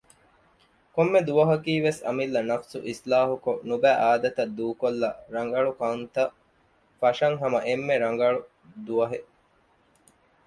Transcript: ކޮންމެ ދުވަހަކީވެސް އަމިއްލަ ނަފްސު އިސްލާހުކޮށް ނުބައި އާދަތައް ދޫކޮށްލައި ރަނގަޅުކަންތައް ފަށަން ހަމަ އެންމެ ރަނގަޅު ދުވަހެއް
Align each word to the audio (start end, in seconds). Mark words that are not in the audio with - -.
ކޮންމެ 0.95 1.19
ދުވަހަކީވެސް 1.27 2.01
އަމިއްލަ 2.05 2.41
ނަފްސު 2.49 2.77
އިސްލާހުކޮށް 2.87 3.61
ނުބައި 3.69 3.99
އާދަތައް 4.03 4.53
ދޫކޮށްލައި 4.57 5.17
ރަނގަޅުކަންތައް 5.33 6.33
ފަށަން 6.99 7.37
ހަމަ 7.41 7.59
އެންމެ 7.67 7.95
ރަނގަޅު 8.03 8.39
ދުވަހެއް 8.85 9.29